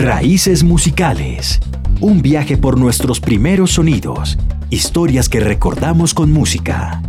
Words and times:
Raíces 0.00 0.62
musicales. 0.62 1.58
Un 2.00 2.22
viaje 2.22 2.56
por 2.56 2.78
nuestros 2.78 3.18
primeros 3.18 3.72
sonidos. 3.72 4.38
Historias 4.70 5.28
que 5.28 5.40
recordamos 5.40 6.14
con 6.14 6.30
música. 6.30 7.02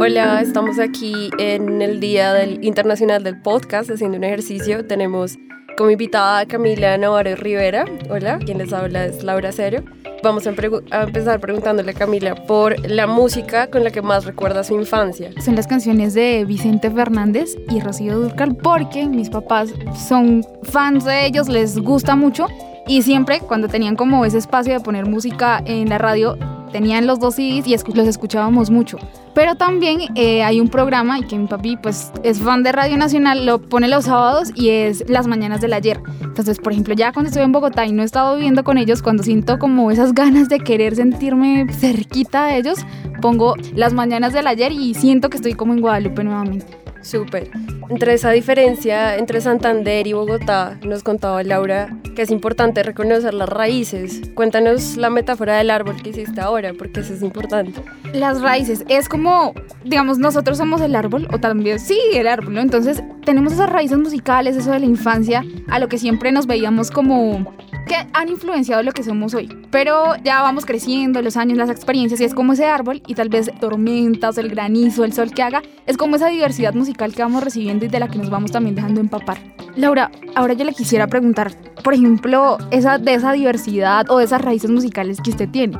Hola, 0.00 0.40
estamos 0.40 0.80
aquí 0.80 1.30
en 1.38 1.80
el 1.80 2.00
Día 2.00 2.32
del 2.32 2.64
Internacional 2.64 3.22
del 3.22 3.40
Podcast 3.40 3.88
haciendo 3.88 4.18
un 4.18 4.24
ejercicio. 4.24 4.84
Tenemos 4.84 5.38
como 5.76 5.90
invitada 5.90 6.40
a 6.40 6.46
Camila 6.46 6.98
Navarro 6.98 7.36
Rivera. 7.36 7.84
Hola, 8.10 8.40
quien 8.40 8.58
les 8.58 8.72
habla 8.72 9.06
es 9.06 9.22
Laura 9.22 9.52
Cero. 9.52 9.84
Vamos 10.22 10.46
a, 10.46 10.50
empezar 10.50 11.40
preguntándole 11.40 11.92
a 11.92 11.94
Camila 11.94 12.34
por 12.34 12.78
la 12.88 13.06
música 13.06 13.68
con 13.70 13.84
la 13.84 13.90
que 13.90 14.02
más 14.02 14.24
recuerda 14.24 14.64
su 14.64 14.74
infancia. 14.74 15.30
Son 15.44 15.54
las 15.54 15.66
canciones 15.66 16.14
de 16.14 16.44
Vicente 16.44 16.90
Fernández 16.90 17.56
y 17.70 17.80
Rocío 17.80 18.18
Durcal 18.18 18.56
porque 18.56 19.06
mis 19.06 19.30
papás 19.30 19.70
son 20.08 20.44
fans 20.64 21.04
de 21.04 21.26
ellos, 21.26 21.48
les 21.48 21.78
gusta 21.78 22.16
mucho 22.16 22.46
y 22.86 23.02
siempre 23.02 23.40
cuando 23.40 23.68
tenían 23.68 23.96
como 23.96 24.24
ese 24.24 24.38
espacio 24.38 24.72
de 24.72 24.80
poner 24.80 25.06
música 25.06 25.62
en 25.64 25.88
la 25.88 25.98
radio 25.98 26.36
tenían 26.68 27.06
los 27.06 27.20
dos 27.20 27.34
CDs 27.36 27.66
y 27.66 27.76
los 27.94 28.08
escuchábamos 28.08 28.70
mucho. 28.70 28.98
Pero 29.34 29.54
también 29.54 30.00
eh, 30.14 30.42
hay 30.42 30.60
un 30.60 30.68
programa 30.68 31.18
y 31.18 31.22
que 31.22 31.38
mi 31.38 31.46
papi 31.46 31.76
pues 31.76 32.12
es 32.22 32.40
fan 32.40 32.62
de 32.62 32.72
Radio 32.72 32.96
Nacional, 32.96 33.46
lo 33.46 33.60
pone 33.60 33.88
los 33.88 34.06
sábados 34.06 34.50
y 34.54 34.70
es 34.70 35.08
Las 35.08 35.26
Mañanas 35.26 35.60
del 35.60 35.72
Ayer. 35.72 36.00
Entonces, 36.20 36.58
por 36.58 36.72
ejemplo, 36.72 36.94
ya 36.94 37.12
cuando 37.12 37.28
estoy 37.28 37.44
en 37.44 37.52
Bogotá 37.52 37.86
y 37.86 37.92
no 37.92 38.02
he 38.02 38.04
estado 38.04 38.34
viviendo 38.34 38.64
con 38.64 38.78
ellos, 38.78 39.02
cuando 39.02 39.22
siento 39.22 39.58
como 39.58 39.90
esas 39.90 40.12
ganas 40.14 40.48
de 40.48 40.60
querer 40.60 40.96
sentirme 40.96 41.66
cerquita 41.72 42.46
de 42.46 42.58
ellos, 42.58 42.78
pongo 43.20 43.54
Las 43.74 43.92
Mañanas 43.92 44.32
del 44.32 44.46
Ayer 44.46 44.72
y 44.72 44.94
siento 44.94 45.30
que 45.30 45.36
estoy 45.36 45.54
como 45.54 45.72
en 45.72 45.80
Guadalupe 45.80 46.24
nuevamente. 46.24 46.66
Súper. 47.02 47.50
Entre 47.90 48.12
esa 48.12 48.30
diferencia 48.32 49.16
entre 49.16 49.40
Santander 49.40 50.06
y 50.06 50.12
Bogotá, 50.12 50.78
nos 50.84 51.02
contaba 51.02 51.42
Laura 51.42 51.96
que 52.14 52.22
es 52.22 52.30
importante 52.30 52.82
reconocer 52.82 53.32
las 53.32 53.48
raíces. 53.48 54.20
Cuéntanos 54.34 54.96
la 54.96 55.08
metáfora 55.08 55.56
del 55.56 55.70
árbol 55.70 56.02
que 56.02 56.10
hiciste 56.10 56.40
ahora, 56.40 56.72
porque 56.76 57.00
eso 57.00 57.14
es 57.14 57.22
importante. 57.22 57.80
Las 58.12 58.42
raíces, 58.42 58.84
es 58.88 59.08
como, 59.08 59.54
digamos, 59.84 60.18
nosotros 60.18 60.58
somos 60.58 60.80
el 60.80 60.96
árbol, 60.96 61.28
o 61.32 61.38
también, 61.38 61.78
sí, 61.78 61.98
el 62.12 62.26
árbol, 62.26 62.54
¿no? 62.54 62.60
Entonces, 62.60 63.02
tenemos 63.24 63.52
esas 63.52 63.70
raíces 63.70 63.98
musicales, 63.98 64.56
eso 64.56 64.70
de 64.72 64.80
la 64.80 64.86
infancia, 64.86 65.44
a 65.68 65.78
lo 65.78 65.88
que 65.88 65.98
siempre 65.98 66.32
nos 66.32 66.46
veíamos 66.46 66.90
como 66.90 67.54
que 67.86 67.96
han 68.12 68.28
influenciado 68.28 68.82
lo 68.82 68.92
que 68.92 69.02
somos 69.02 69.34
hoy. 69.34 69.48
Pero 69.70 70.16
ya 70.24 70.42
vamos 70.42 70.64
creciendo, 70.64 71.22
los 71.22 71.36
años, 71.36 71.58
las 71.58 71.70
experiencias, 71.70 72.20
y 72.20 72.24
es 72.24 72.34
como 72.34 72.52
ese 72.52 72.66
árbol, 72.66 73.02
y 73.06 73.14
tal 73.14 73.28
vez 73.28 73.50
tormentas, 73.60 74.38
el 74.38 74.48
granizo, 74.48 75.04
el 75.04 75.12
sol 75.12 75.32
que 75.32 75.42
haga, 75.42 75.62
es 75.86 75.96
como 75.96 76.16
esa 76.16 76.28
diversidad 76.28 76.74
musical 76.74 77.14
que 77.14 77.22
vamos 77.22 77.42
recibiendo 77.42 77.84
y 77.84 77.88
de 77.88 78.00
la 78.00 78.08
que 78.08 78.18
nos 78.18 78.30
vamos 78.30 78.52
también 78.52 78.74
dejando 78.74 79.00
empapar. 79.00 79.38
Laura, 79.76 80.10
ahora 80.34 80.54
yo 80.54 80.64
le 80.64 80.72
quisiera 80.72 81.06
preguntar, 81.06 81.52
por 81.82 81.94
ejemplo, 81.94 82.58
esa, 82.70 82.98
de 82.98 83.14
esa 83.14 83.32
diversidad 83.32 84.10
o 84.10 84.18
de 84.18 84.24
esas 84.24 84.40
raíces 84.40 84.70
musicales 84.70 85.20
que 85.20 85.30
usted 85.30 85.48
tiene. 85.48 85.78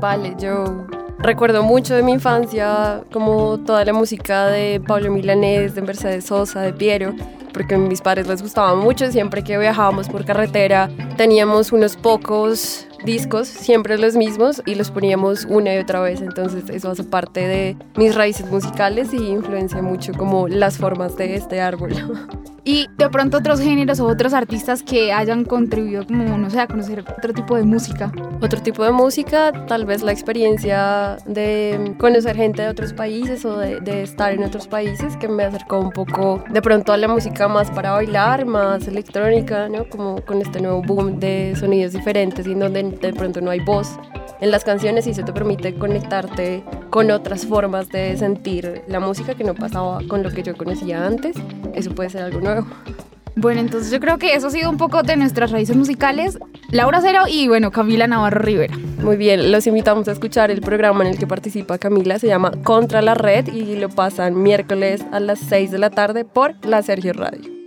Vale, 0.00 0.34
yo 0.38 0.86
recuerdo 1.18 1.62
mucho 1.62 1.94
de 1.94 2.02
mi 2.02 2.12
infancia, 2.12 3.02
como 3.12 3.58
toda 3.58 3.84
la 3.84 3.92
música 3.92 4.46
de 4.46 4.80
Pablo 4.86 5.10
Milanés, 5.10 5.74
de 5.74 5.82
Mercedes 5.82 6.26
Sosa, 6.26 6.60
de 6.60 6.72
Piero 6.72 7.14
porque 7.52 7.74
a 7.74 7.78
mis 7.78 8.00
padres 8.00 8.26
les 8.26 8.42
gustaba 8.42 8.74
mucho, 8.74 9.10
siempre 9.10 9.42
que 9.42 9.58
viajábamos 9.58 10.08
por 10.08 10.24
carretera 10.24 10.90
teníamos 11.16 11.72
unos 11.72 11.96
pocos 11.96 12.86
discos, 13.04 13.48
siempre 13.48 13.98
los 13.98 14.16
mismos, 14.16 14.62
y 14.66 14.74
los 14.74 14.90
poníamos 14.90 15.44
una 15.44 15.74
y 15.74 15.78
otra 15.78 16.00
vez, 16.00 16.20
entonces 16.20 16.68
eso 16.70 16.90
hace 16.90 17.04
parte 17.04 17.40
de 17.46 17.76
mis 17.96 18.14
raíces 18.14 18.50
musicales 18.50 19.12
y 19.12 19.28
influencia 19.28 19.82
mucho 19.82 20.12
como 20.14 20.48
las 20.48 20.78
formas 20.78 21.16
de 21.16 21.34
este 21.36 21.60
árbol. 21.60 21.92
Y 22.64 22.88
de 22.96 23.08
pronto 23.08 23.38
otros 23.38 23.60
géneros 23.60 24.00
o 24.00 24.06
otros 24.06 24.34
artistas 24.34 24.82
que 24.82 25.12
hayan 25.12 25.44
contribuido 25.44 26.06
como, 26.06 26.36
no 26.36 26.50
sé, 26.50 26.60
a 26.60 26.66
conocer 26.66 27.00
otro 27.00 27.32
tipo 27.32 27.56
de 27.56 27.62
música. 27.62 28.12
Otro 28.40 28.60
tipo 28.60 28.84
de 28.84 28.92
música, 28.92 29.52
tal 29.66 29.86
vez 29.86 30.02
la 30.02 30.12
experiencia 30.12 31.16
de 31.26 31.94
conocer 31.98 32.36
gente 32.36 32.62
de 32.62 32.68
otros 32.68 32.92
países 32.92 33.44
o 33.44 33.58
de, 33.58 34.02
estar 34.02 34.32
en 34.32 34.44
otros 34.44 34.68
países 34.68 35.16
que 35.16 35.28
me 35.28 35.44
acercó 35.44 35.80
un 35.80 35.90
poco 35.90 36.42
de 36.50 36.62
pronto 36.62 36.92
a 36.92 36.96
la 36.96 37.08
música 37.08 37.48
más 37.48 37.70
para 37.70 37.92
bailar, 37.92 38.44
más 38.44 38.86
electrónica, 38.86 39.68
¿no? 39.68 39.88
Como 39.88 40.24
con 40.24 40.40
este 40.40 40.60
nuevo 40.60 40.82
boom 40.82 41.18
de 41.18 41.54
sonidos 41.58 41.92
diferentes 41.92 42.46
y 42.46 42.54
donde 42.54 42.82
de 42.82 43.12
pronto 43.12 43.40
no 43.40 43.50
hay 43.50 43.60
voz 43.60 43.98
en 44.40 44.50
las 44.50 44.64
canciones 44.64 45.06
y 45.06 45.14
se 45.14 45.22
te 45.22 45.32
permite 45.32 45.74
conectarte 45.74 46.62
con 46.90 47.10
otras 47.10 47.46
formas 47.46 47.88
de 47.88 48.16
sentir 48.16 48.82
la 48.88 49.00
música 49.00 49.34
que 49.34 49.44
no 49.44 49.54
pasaba 49.54 50.00
con 50.08 50.22
lo 50.22 50.30
que 50.30 50.42
yo 50.42 50.56
conocía 50.56 51.06
antes. 51.06 51.36
Eso 51.74 51.94
puede 51.94 52.10
ser 52.10 52.22
algo 52.22 52.40
nuevo. 52.40 52.66
Bueno, 53.36 53.60
entonces 53.60 53.92
yo 53.92 54.00
creo 54.00 54.18
que 54.18 54.34
eso 54.34 54.48
ha 54.48 54.50
sido 54.50 54.68
un 54.68 54.78
poco 54.78 55.02
de 55.04 55.16
nuestras 55.16 55.52
raíces 55.52 55.76
musicales. 55.76 56.38
Laura 56.70 57.00
Cero 57.00 57.20
y 57.28 57.46
bueno, 57.46 57.70
Camila 57.70 58.08
Navarro 58.08 58.40
Rivera. 58.40 58.76
Muy 59.00 59.16
bien, 59.16 59.52
los 59.52 59.66
invitamos 59.68 60.08
a 60.08 60.12
escuchar 60.12 60.50
el 60.50 60.60
programa 60.60 61.04
en 61.04 61.10
el 61.12 61.18
que 61.18 61.26
participa 61.28 61.78
Camila. 61.78 62.18
Se 62.18 62.26
llama 62.26 62.50
Contra 62.64 63.00
la 63.00 63.14
Red 63.14 63.46
y 63.52 63.76
lo 63.76 63.90
pasan 63.90 64.42
miércoles 64.42 65.04
a 65.12 65.20
las 65.20 65.38
6 65.38 65.70
de 65.70 65.78
la 65.78 65.90
tarde 65.90 66.24
por 66.24 66.54
la 66.66 66.82
Sergio 66.82 67.12
Radio. 67.12 67.58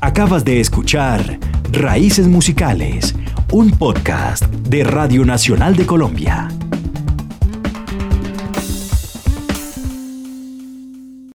Acabas 0.00 0.44
de 0.44 0.58
escuchar 0.58 1.38
Raíces 1.72 2.26
Musicales, 2.26 3.14
un 3.52 3.70
podcast 3.72 4.44
de 4.44 4.84
Radio 4.84 5.24
Nacional 5.24 5.74
de 5.74 5.84
Colombia. 5.84 6.59